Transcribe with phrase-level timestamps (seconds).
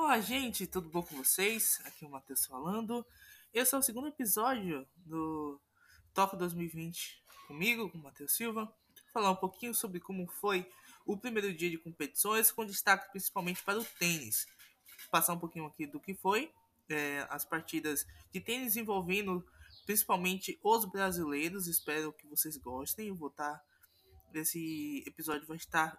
[0.00, 1.80] Olá, gente, tudo bom com vocês?
[1.84, 3.04] Aqui é o Matheus falando.
[3.52, 5.60] Esse é o segundo episódio do
[6.14, 8.64] Toca 2020 comigo, com o Matheus Silva.
[8.64, 10.70] Vou falar um pouquinho sobre como foi
[11.04, 14.46] o primeiro dia de competições, com destaque principalmente para o tênis.
[15.10, 16.52] Passar um pouquinho aqui do que foi
[16.88, 19.44] é, as partidas de tênis envolvendo
[19.84, 21.66] principalmente os brasileiros.
[21.66, 23.08] Espero que vocês gostem.
[23.08, 23.60] Eu vou estar.
[24.32, 25.98] Esse episódio vai estar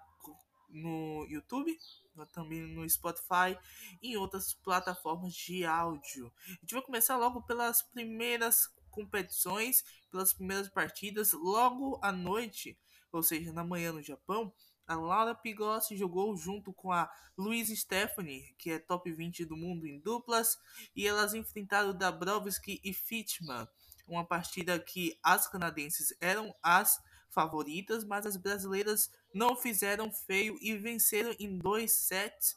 [0.70, 1.78] no YouTube,
[2.26, 3.58] também no Spotify
[4.02, 6.32] e em outras plataformas de áudio.
[6.48, 12.78] A gente vai começar logo pelas primeiras competições, pelas primeiras partidas, logo à noite,
[13.12, 14.54] ou seja, na manhã no Japão.
[14.88, 19.86] A Laura Pigossi jogou junto com a Louise Stephanie, que é top 20 do mundo
[19.86, 20.58] em duplas,
[20.96, 23.68] e elas enfrentaram Dabrowski e Fitchman,
[24.08, 27.00] uma partida que as canadenses eram as
[27.30, 32.56] favoritas, mas as brasileiras não fizeram feio e venceram em dois sets,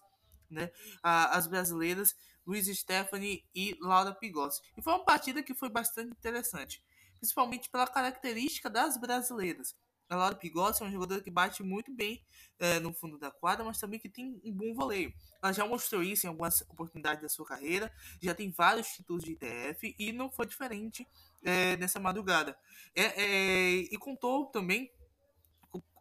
[0.50, 0.70] né?
[1.02, 2.14] As brasileiras
[2.46, 4.60] Luiz Stephanie e Laura Pigossi.
[4.76, 6.82] E foi uma partida que foi bastante interessante,
[7.16, 9.76] principalmente pela característica das brasileiras.
[10.08, 12.22] A Laura Pigossi é uma jogadora que bate muito bem
[12.58, 15.12] é, no fundo da quadra, mas também que tem um bom voleio.
[15.42, 19.32] Ela já mostrou isso em algumas oportunidades da sua carreira, já tem vários títulos de
[19.32, 21.08] ITF e não foi diferente
[21.42, 22.56] é, nessa madrugada.
[22.94, 24.90] É, é, e contou também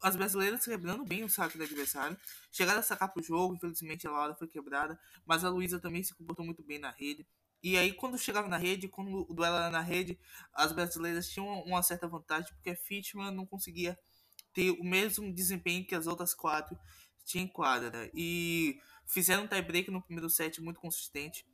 [0.01, 2.17] as brasileiras quebrando bem o saque do adversário.
[2.51, 6.13] Chegaram a sacar pro jogo, infelizmente a Laura foi quebrada, mas a Luísa também se
[6.15, 7.25] comportou muito bem na rede.
[7.63, 10.19] E aí, quando chegava na rede, quando o duelo era na rede,
[10.53, 13.97] as brasileiras tinham uma certa vantagem, porque a Fitman não conseguia
[14.51, 16.75] ter o mesmo desempenho que as outras quatro
[17.23, 18.09] tinham em quadra.
[18.15, 21.45] E fizeram um tie-break no primeiro set muito consistente.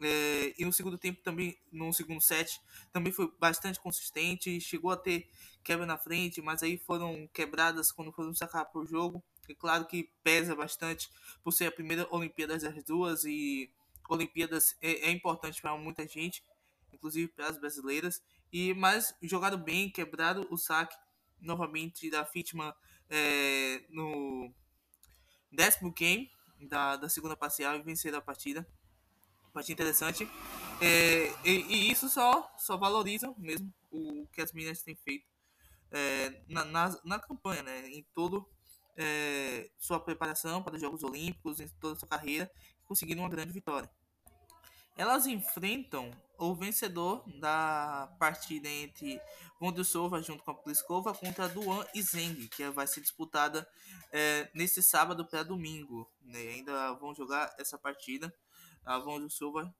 [0.00, 2.60] É, e no segundo tempo também, no segundo set,
[2.92, 4.60] também foi bastante consistente.
[4.60, 5.28] Chegou a ter
[5.64, 9.22] quebra na frente, mas aí foram quebradas quando foram sacar por jogo.
[9.48, 11.10] É claro que pesa bastante
[11.42, 13.70] por ser a primeira Olimpíadas das duas e
[14.08, 16.44] Olimpíadas é, é importante para muita gente,
[16.92, 18.22] inclusive para as brasileiras.
[18.52, 20.96] E mas jogaram bem, quebraram o saque
[21.40, 22.72] novamente da Fitman
[23.08, 24.52] é, no
[25.50, 26.30] décimo game
[26.60, 28.66] da, da segunda parcial e venceram a partida
[29.56, 30.28] partida interessante.
[30.82, 35.26] É, e, e, isso só, só valoriza mesmo o que as meninas têm feito
[35.90, 37.88] é, na, na, na, campanha, né?
[37.88, 38.46] Em todo
[38.96, 42.50] é, sua preparação para os Jogos Olímpicos, em toda sua carreira,
[42.84, 43.90] conseguindo uma grande vitória.
[44.94, 49.20] Elas enfrentam o vencedor da partida entre
[49.58, 53.66] Vondrousova junto com a Pliskova contra Duan e Zeng, que vai ser disputada
[54.12, 56.10] é, nesse sábado para domingo.
[56.22, 56.40] Né?
[56.40, 58.34] Ainda vão jogar essa partida
[58.86, 59.74] a Vondrousova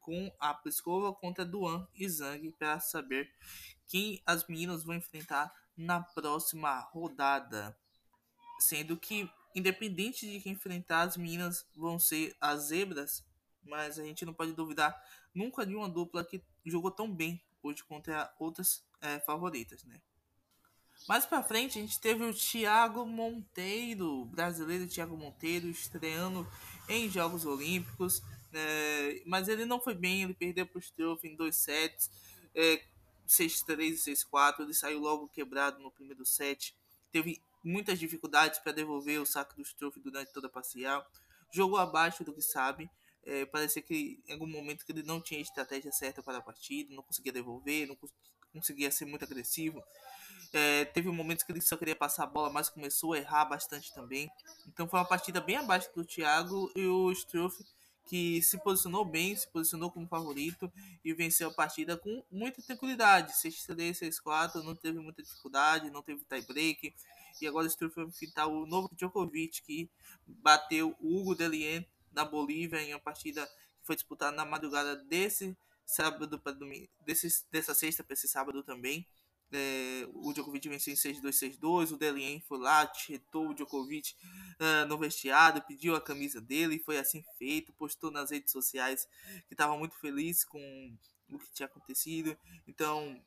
[0.00, 3.32] com a Pliskova contra Duan e Zhang para saber
[3.86, 7.76] quem as meninas vão enfrentar na próxima rodada.
[8.58, 13.24] Sendo que, independente de quem enfrentar, as meninas vão ser as zebras,
[13.62, 15.00] mas a gente não pode duvidar
[15.34, 20.00] nunca de uma dupla que jogou tão bem hoje contra outras é, favoritas, né?
[21.08, 26.46] Mais para frente a gente teve o Thiago Monteiro, brasileiro Thiago Monteiro, estreando
[26.88, 31.36] em Jogos Olímpicos, é, mas ele não foi bem, ele perdeu para o Struff em
[31.36, 32.10] dois sets,
[32.54, 32.82] é,
[33.26, 36.76] 6-3 e 6-4, ele saiu logo quebrado no primeiro set,
[37.12, 41.06] teve muitas dificuldades para devolver o saque do Struff durante toda a parcial,
[41.52, 42.90] jogou abaixo do que sabe,
[43.24, 46.94] é, parecia que em algum momento que ele não tinha estratégia certa para a partida,
[46.94, 47.96] não conseguia devolver, não
[48.52, 49.82] conseguia ser muito agressivo.
[50.52, 53.94] É, teve momentos que ele só queria passar a bola, mas começou a errar bastante
[53.94, 54.28] também.
[54.66, 57.62] Então foi uma partida bem abaixo do Thiago e o Struff
[58.10, 60.68] que se posicionou bem, se posicionou como favorito
[61.04, 63.32] e venceu a partida com muita tranquilidade.
[63.34, 66.92] 6-3, 6-4, não teve muita dificuldade, não teve tie break.
[67.40, 69.88] E agora o Struff vai enfrentar o novo Djokovic, que
[70.26, 75.56] bateu o Hugo Delien na Bolívia em uma partida que foi disputada na madrugada desse
[75.86, 79.06] sábado para domingo, desse, dessa sexta para esse sábado também.
[79.52, 81.92] É, o Djokovic venceu em 6-2, 6-2.
[81.92, 84.14] O Delien foi lá, tietou o Djokovic
[84.60, 87.72] uh, no vestiário, pediu a camisa dele e foi assim feito.
[87.72, 89.08] Postou nas redes sociais
[89.48, 90.96] que estava muito feliz com
[91.30, 92.36] o que tinha acontecido.
[92.66, 93.20] Então,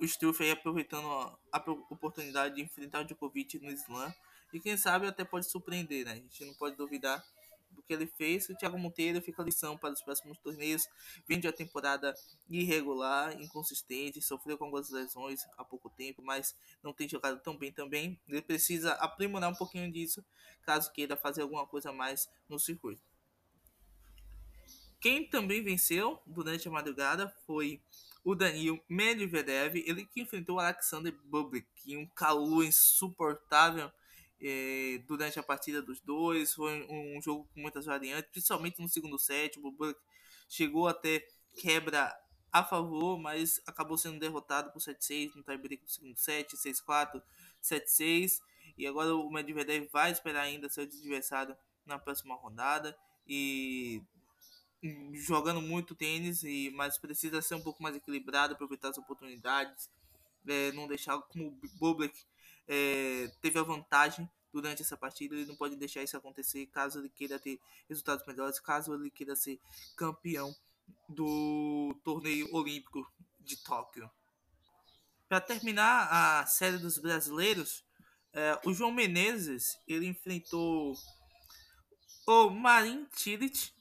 [0.00, 4.14] o Struff aí aproveitando a, a, oportunidade de enfrentar o Djokovic no Slam.
[4.52, 6.12] E quem sabe até pode surpreender, né?
[6.12, 7.24] A gente não pode duvidar
[7.76, 8.48] do que ele fez.
[8.48, 10.88] O Thiago Monteiro fica a lição para os próximos torneios.
[11.28, 12.14] Vem de uma temporada
[12.48, 17.70] irregular, inconsistente, sofreu com algumas lesões há pouco tempo, mas não tem jogado tão bem
[17.70, 18.18] também.
[18.26, 20.24] Ele precisa aprimorar um pouquinho disso,
[20.62, 23.02] caso queira fazer alguma coisa mais no circuito.
[24.98, 27.80] Quem também venceu durante a madrugada foi
[28.24, 33.88] o Danil Medvedev, ele que enfrentou o Alexander Bublik, um calor insuportável
[34.40, 36.54] é, durante a partida dos dois.
[36.54, 39.58] Foi um, um, jogo com muitas variantes, principalmente no segundo set.
[39.58, 39.98] O Bublik
[40.48, 42.14] chegou até quebra
[42.52, 47.22] a favor, mas acabou sendo derrotado por 7-6 no tiebreak do segundo set, 6-4,
[47.62, 48.40] 7-6.
[48.78, 52.96] E agora o Medvedev vai esperar ainda seu adversário na próxima rodada
[53.26, 54.02] e
[55.14, 59.90] jogando muito tênis e mas precisa ser um pouco mais equilibrado, aproveitar as oportunidades,
[60.46, 62.14] é, não deixar como o Bublik
[62.68, 67.10] é, teve a vantagem durante essa partida, ele não pode deixar isso acontecer caso ele
[67.10, 69.60] queira ter resultados melhores, caso ele queira ser
[69.96, 70.54] campeão
[71.08, 73.06] do torneio olímpico
[73.40, 74.10] de Tóquio.
[75.28, 77.84] Para terminar a série dos brasileiros,
[78.32, 80.96] é, o João Menezes ele enfrentou
[82.26, 83.72] o Marin Cilic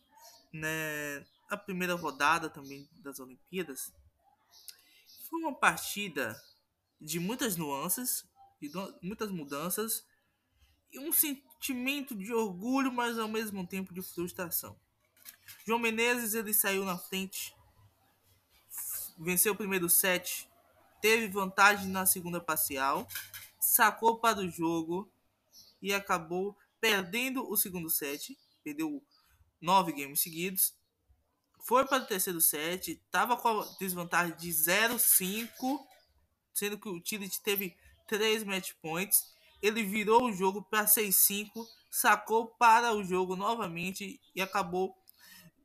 [0.53, 3.93] né, na primeira rodada também das Olimpíadas.
[5.29, 6.41] Foi uma partida
[6.99, 8.25] de muitas nuances,
[8.59, 8.71] de
[9.01, 10.05] muitas mudanças
[10.91, 14.79] e um sentimento de orgulho, mas ao mesmo tempo de frustração.
[15.65, 17.55] João Menezes ele saiu na frente,
[19.17, 20.49] venceu o primeiro set,
[21.01, 23.07] teve vantagem na segunda parcial,
[23.59, 25.11] sacou para o jogo
[25.81, 29.03] e acabou perdendo o segundo set, perdeu
[29.61, 30.73] nove games seguidos.
[31.61, 35.83] Foi para o terceiro set, estava com a desvantagem de 0-5,
[36.53, 37.75] sendo que o Tillich teve
[38.07, 39.17] três match points.
[39.61, 41.47] Ele virou o jogo para 6-5,
[41.89, 44.95] sacou para o jogo novamente e acabou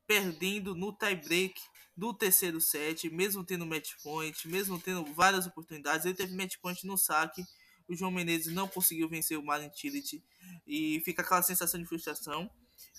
[0.06, 1.60] perdendo no tie-break
[1.96, 6.06] do terceiro set, mesmo tendo match point, mesmo tendo várias oportunidades.
[6.06, 7.44] Ele teve match point no saque.
[7.86, 10.24] O João Menezes não conseguiu vencer o Marin Tillich
[10.66, 12.50] e fica aquela sensação de frustração.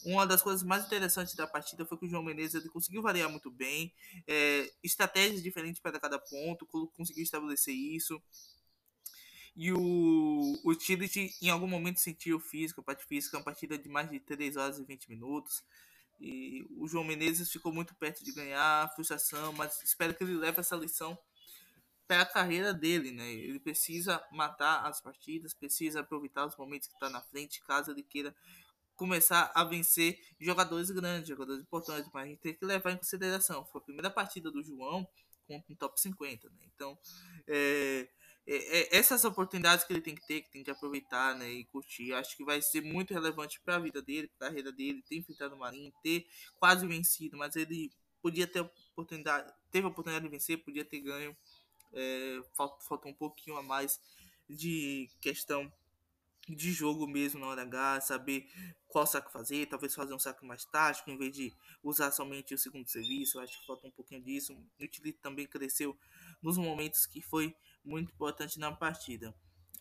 [0.04, 3.30] Uma das coisas mais interessantes da partida foi que o João Menezes ele conseguiu variar
[3.30, 3.94] muito bem,
[4.28, 8.22] é, estratégias diferentes para cada ponto, conseguiu estabelecer isso.
[9.56, 13.90] E o, o Tillich em algum momento sentiu físico, a parte física, uma partida de
[13.90, 15.64] mais de 3 horas e 20 minutos.
[16.20, 20.60] E o João Menezes ficou muito perto de ganhar, frustração, mas espero que ele leve
[20.60, 21.18] essa lição
[22.08, 23.32] para a carreira dele, né?
[23.32, 28.04] Ele precisa matar as partidas, precisa aproveitar os momentos que está na frente, caso ele
[28.04, 28.36] queira
[28.96, 33.66] começar a vencer jogadores grandes, jogadores importantes, mas a gente tem que levar em consideração.
[33.66, 35.08] Foi a primeira partida do João
[35.48, 36.56] contra um top 50, né?
[36.76, 36.98] Então,
[37.48, 38.08] é,
[38.54, 41.64] é, é, essas oportunidades que ele tem que ter, que tem que aproveitar né, e
[41.66, 45.02] curtir, acho que vai ser muito relevante para a vida dele, para a carreira dele,
[45.08, 46.28] ter enfrentado o Marinho, ter
[46.60, 47.90] quase vencido, mas ele
[48.22, 48.60] podia ter
[48.92, 51.36] oportunidade, teve a oportunidade de vencer, podia ter ganho,
[51.94, 54.00] é, falta, falta um pouquinho a mais
[54.50, 55.72] de questão
[56.48, 58.48] de jogo mesmo na hora H, saber
[58.88, 61.54] qual saco fazer, talvez fazer um saco mais tático em vez de
[61.84, 64.54] usar somente o segundo serviço, acho que falta um pouquinho disso.
[64.54, 65.98] O Utility também cresceu
[66.42, 69.34] nos momentos que foi muito importante na partida.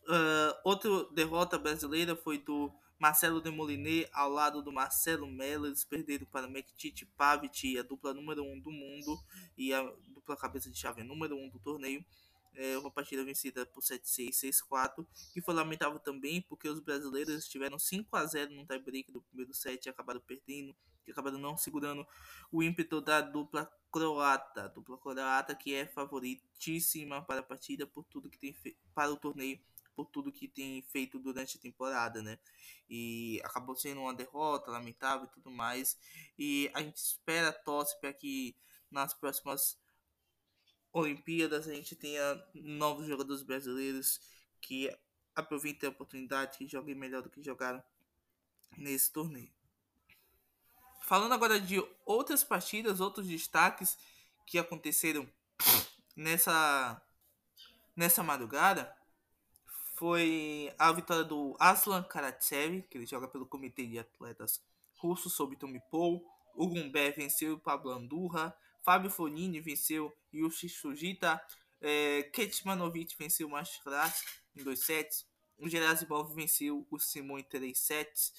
[0.03, 5.67] Uh, outra derrota brasileira foi do Marcelo Demoliné ao lado do Marcelo Mello.
[5.67, 9.19] Eles perderam para Mektit Pavic, a dupla número 1 um do mundo
[9.57, 12.05] e a dupla cabeça de chave número 1 um do torneio.
[12.55, 17.79] É uma partida vencida por 7-6, 6-4, que foi lamentável também porque os brasileiros tiveram
[17.79, 20.75] 5 a 0 no tie-break do primeiro set e acabaram perdendo,
[21.09, 22.07] acabaram não segurando
[22.51, 28.29] o ímpeto da dupla croata, dupla croata que é favoritíssima para a partida por tudo
[28.29, 28.57] que tem
[28.95, 29.61] para o torneio,
[29.95, 32.39] por tudo que tem feito durante a temporada, né?
[32.89, 35.99] E acabou sendo uma derrota lamentável e tudo mais.
[36.39, 38.57] E a gente espera, torce para que
[38.91, 39.80] nas próximas
[40.93, 44.21] Olimpíadas a gente tenha novos jogadores brasileiros
[44.61, 44.91] que
[45.35, 47.83] aproveitem a oportunidade, que joguem melhor do que jogaram
[48.77, 49.51] nesse torneio.
[51.03, 53.99] Falando agora de outras partidas, outros destaques
[54.47, 55.29] que aconteceram
[56.17, 57.01] nessa
[57.97, 58.97] nessa madrugada
[59.97, 64.63] foi a vitória do Aslan Karatsev, que ele joga pelo Comitê de Atletas
[64.97, 66.25] Russo sobre Tomipol.
[66.55, 68.57] O Gumbé venceu o Pablo Andurra.
[68.83, 71.41] Fábio Fonini venceu Yushi Sujita.
[71.81, 74.25] É, Ketmanovic venceu o Masterclass
[74.57, 75.27] em 2 sets.
[75.59, 78.33] O Gerasimov venceu o Simon em 3 sets.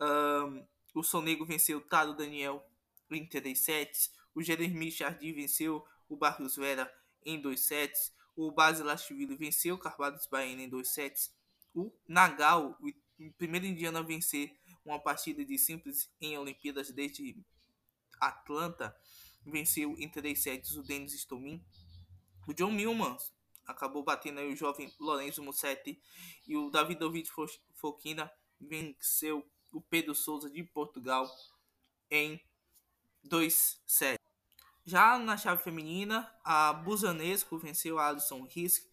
[0.00, 0.64] Um,
[0.94, 2.64] o Sonego venceu o Taro Daniel
[3.10, 4.12] em 3 sets.
[4.34, 6.92] O Jeremy Chardy venceu o Barrios Vera
[7.24, 8.12] em 2 sets.
[8.36, 11.32] O Basilashvili venceu o Carvalhos Baena em 2 sets.
[11.74, 17.36] O Nagal, o primeiro indiano a vencer uma partida de simples em Olimpíadas desde
[18.20, 18.96] Atlanta,
[19.44, 21.64] venceu em 3 sets o Denis Stomin.
[22.46, 23.16] O John Millman
[23.66, 26.00] acabou batendo o jovem Lorenzo Mussetti
[26.46, 27.30] e o Davidovich
[27.74, 28.30] Fokina
[28.60, 31.30] venceu o Pedro Souza de Portugal
[32.10, 32.40] em
[33.24, 34.18] 2 sets.
[34.84, 38.86] Já na chave feminina, a Buzanesco venceu a Alison Risk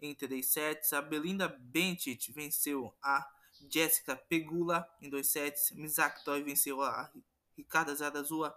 [0.00, 0.92] em 3 sets.
[0.92, 3.26] A Belinda Bencic venceu a
[3.70, 5.72] Jessica Pegula em dois sets.
[5.72, 7.10] Mizaki Toy venceu a
[7.56, 8.54] Ricarda Zarazua,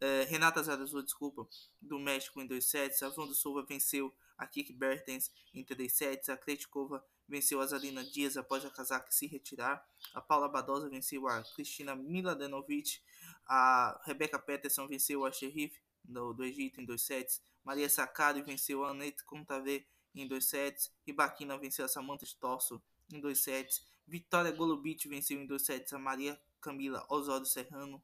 [0.00, 1.48] eh, Renata Zarazua, desculpa,
[1.80, 3.02] do México em dois sets.
[3.02, 6.28] A Silva venceu a Kiki Bertens em três sets.
[6.28, 9.84] A Kretkova venceu a Zarina Dias após a Kazak se retirar.
[10.14, 13.00] A Paula Badosa venceu a Cristina Miladenovic.
[13.46, 17.40] A Rebecca Peterson venceu a Sherif do, do Egito em dois sets.
[17.64, 20.92] Maria Sakari venceu a Annette Contave em dois sets.
[21.14, 23.84] Bakina venceu a Samantha Storso em dois sets.
[24.06, 28.02] Vitória Golubic venceu em dois sets a Maria Camila Osório Serrano.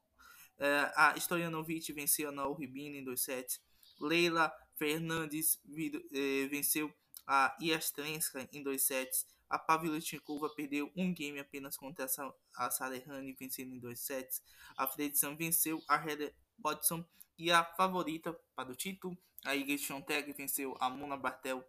[0.59, 3.59] Uh, a Stojanovic venceu a Naomi Ribina em dois sets.
[3.99, 5.59] Leila Fernandes
[6.13, 6.93] eh, venceu
[7.27, 9.25] a Iastrenska em dois sets.
[9.49, 12.07] A Pavlyuchenkova perdeu um game apenas contra
[12.57, 14.41] a Sarehane, vencendo em dois sets.
[14.75, 17.05] A Fredson venceu a Heather Watson
[17.37, 21.63] e a favorita para o título, a Iga Swiatek, venceu a Mona Bartel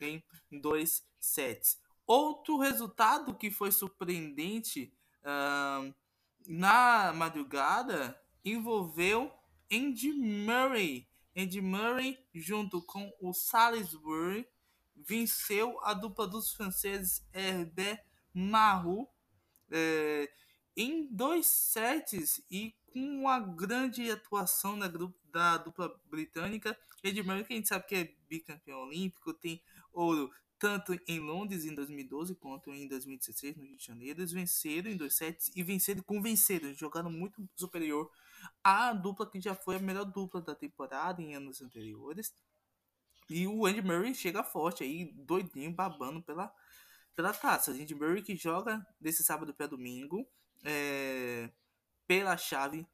[0.00, 1.78] em dois sets.
[2.06, 5.94] Outro resultado que foi surpreendente uh,
[6.46, 8.18] na madrugada
[8.50, 9.32] envolveu
[9.70, 11.08] Andy Murray.
[11.36, 14.48] Andy Murray, junto com o Salisbury,
[14.94, 19.12] venceu a dupla dos franceses Herbert Marou
[19.70, 20.30] é,
[20.76, 24.88] em dois sets e com uma grande atuação da,
[25.30, 26.78] da dupla britânica.
[27.02, 29.60] Ed Murray, que a gente sabe que é bicampeão olímpico, tem
[29.92, 34.20] ouro tanto em Londres em 2012 quanto em 2016 no Rio de Janeiro.
[34.20, 38.10] Eles venceram em dois sets e venceram convenceram, jogaram muito superior
[38.62, 42.34] à dupla que já foi a melhor dupla da temporada em anos anteriores.
[43.28, 46.52] E o Andy Murray chega forte aí, doidinho, babando pela,
[47.14, 47.72] pela taça.
[47.72, 50.26] Andy Murray que joga desse sábado para domingo
[50.64, 51.50] é,
[52.06, 52.86] pela chave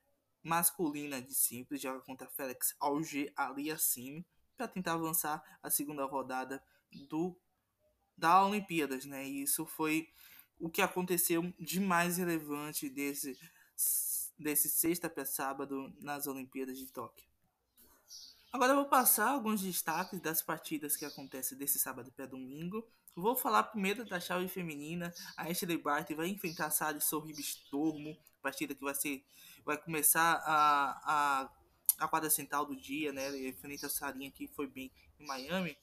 [0.43, 6.63] masculina de simples, joga contra Félix Auger Aliassime para tentar avançar a segunda rodada
[7.09, 7.37] do
[8.17, 9.27] da Olimpíadas, né?
[9.27, 10.09] E isso foi
[10.59, 13.37] o que aconteceu de mais relevante desse
[14.43, 17.27] desse sexta para sábado nas Olimpíadas de Tóquio.
[18.53, 22.87] Agora eu vou passar alguns destaques das partidas que acontecem desse sábado para domingo.
[23.17, 25.13] Vou falar primeiro da chave feminina.
[25.37, 29.25] A Ashley Barty vai enfrentar a Sari Sorribes Tormo, partida que vai ser
[29.65, 31.51] vai começar a, a,
[31.99, 33.49] a quadra central do dia, né?
[33.49, 35.77] Enfrenta a Sarinha que foi bem em Miami.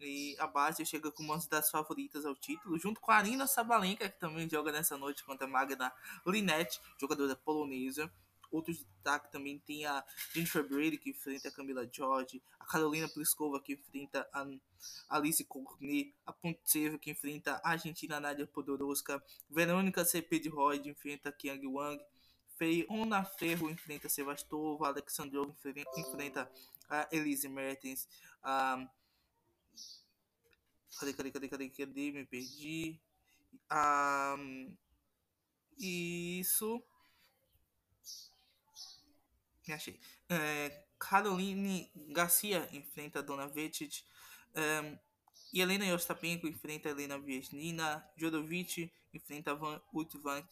[0.00, 4.08] E a base chega como uma das favoritas ao título, junto com a Arina Sabalenka,
[4.08, 5.92] que também joga nessa noite contra a Magda
[6.26, 8.10] Linette, jogadora polonesa.
[8.50, 10.02] Outros destaques também tem a
[10.32, 14.46] Jennifer Brady, que enfrenta a Camila George, a Carolina Pliskova, que enfrenta a
[15.10, 21.32] Alice Cornet, a Pontseva, que enfrenta a Argentina Nadia Podoroska, Verônica de Roy, enfrenta a
[21.32, 22.02] Kiang Wang,
[22.88, 25.54] Ona Ferro enfrenta a Sevastova, Alexandrov
[25.96, 26.50] enfrenta
[26.88, 28.08] a Elise Mertens,
[28.42, 28.88] a...
[30.98, 32.12] Cadê, cadê, cadê, cadê, cadê?
[32.12, 33.00] Me perdi.
[33.70, 34.36] A...
[35.78, 36.82] Isso
[39.68, 40.00] me achei.
[40.28, 44.02] É, Caroline Garcia enfrenta a Dona Vetic.
[44.54, 44.98] É,
[45.52, 48.04] Helena Yostapenko enfrenta a Helena Viesnina.
[48.16, 50.48] Jodovic enfrenta a Van Utvank.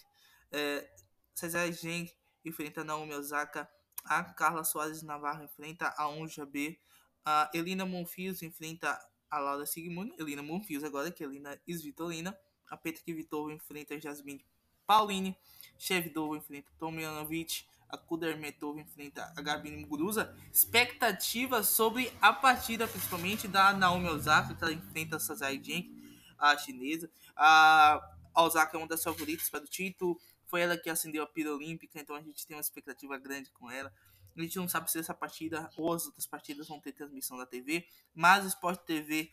[0.53, 0.89] É,
[1.35, 2.11] Cesar Geng
[2.45, 3.69] enfrenta a Naomi Osaka.
[4.05, 6.79] A Carla Soares Navarro enfrenta a Onja B.
[7.25, 8.97] A Elina Monfios enfrenta
[9.31, 10.15] a Laura Sigmund.
[10.19, 12.37] Elina Monfios agora, que é Elina Svitolina.
[12.69, 14.45] A Petra Vitova enfrenta a Jasmine
[14.87, 15.37] Pauline.
[15.79, 20.35] Chevdova enfrenta Tomjanovic a Kudermetov enfrenta a Gabine Muguruza.
[20.53, 25.91] Expectativas sobre a partida, principalmente da Naomi Osaka, que ela enfrenta a Sazai Jen,
[26.39, 27.11] a chinesa.
[27.37, 28.03] A
[28.35, 30.19] Osaka é uma das favoritas para o título.
[30.47, 33.71] Foi ela que acendeu a pira olímpica, então a gente tem uma expectativa grande com
[33.71, 33.93] ela.
[34.37, 37.47] A gente não sabe se essa partida ou as outras partidas vão ter transmissão da
[37.47, 39.33] TV, mas o Sport TV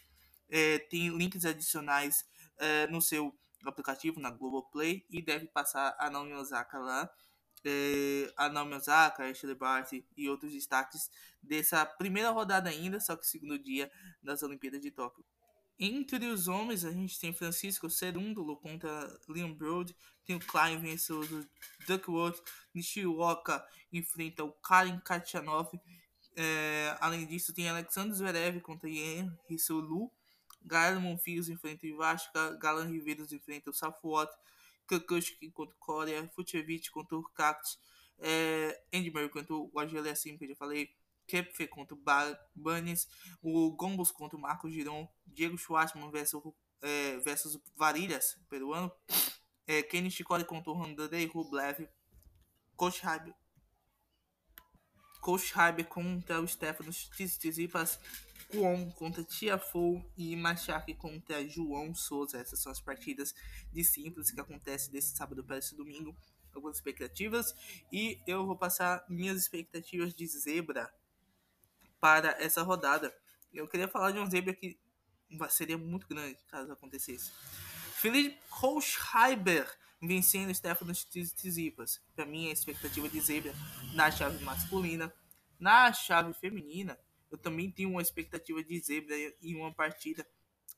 [0.50, 2.26] é, tem links adicionais
[2.58, 7.10] é, no seu aplicativo, na Globoplay, e deve passar a Naomi Osaka lá
[7.66, 11.10] eh, a Naomi Osaka, Ashley Barty e outros destaques
[11.42, 13.90] dessa primeira rodada ainda, só que segundo dia
[14.22, 15.24] das Olimpíadas de Tóquio.
[15.80, 19.96] Entre os homens, a gente tem Francisco Cerúndulo contra Leon Brody,
[20.26, 22.42] tem o Klein vencendo o Duckworth,
[22.74, 25.70] Nishioka enfrenta o Karen Kachanov,
[26.36, 30.12] é, além disso tem Alexander Zverev contra Ian Rissolu,
[30.66, 34.32] Gael Monfils enfrenta o Ivashka, Galan Riveiros enfrenta o Safwat,
[34.88, 37.24] Kukushkin contra o Corea, Fucevic contra o
[38.20, 40.90] é, Andy Murray contra o Agile assim que eu já falei,
[41.28, 42.00] Kepfe contra o
[42.56, 43.08] Banes,
[43.42, 46.42] o Gombos contra o Marco Giron, Diego Schwartzman versus,
[46.82, 48.92] é, versus Varilhas, peruano,
[49.68, 51.88] é, Kenny Shikori contra o Randrei Rublev,
[52.76, 53.34] Kochhab
[55.24, 57.98] Kohlschreiber contra o Stefanos Tsitsipas,
[58.50, 62.38] Kwon contra Tiafoe e Machak contra João Souza.
[62.38, 63.34] Essas são as partidas
[63.72, 66.14] de simples que acontecem desse sábado para esse domingo.
[66.54, 67.56] Algumas expectativas
[67.92, 70.94] e eu vou passar minhas expectativas de zebra
[72.02, 73.12] para essa rodada.
[73.52, 74.78] Eu queria falar de um zebra que
[75.50, 77.32] seria muito grande caso acontecesse.
[78.04, 79.66] Felipe Kohlschreiber
[80.02, 82.02] vencendo Stefanos Tsitsipas.
[82.14, 83.54] Para mim, a expectativa de zebra
[83.94, 85.14] na chave masculina.
[85.58, 87.00] Na chave feminina,
[87.32, 90.28] eu também tenho uma expectativa de zebra em uma partida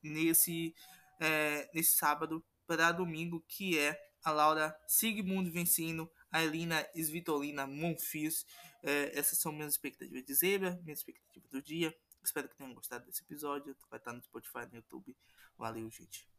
[0.04, 0.76] nesse,
[1.20, 8.46] é, nesse sábado para domingo, que é a Laura Sigmund vencendo a Elina Svitolina Monfils.
[8.84, 11.92] É, essas são minhas expectativas de zebra, minhas expectativas do dia.
[12.24, 13.76] Espero que tenham gostado desse episódio.
[13.90, 15.18] Vai estar no Spotify, no YouTube.
[15.58, 16.35] Valeu, gente.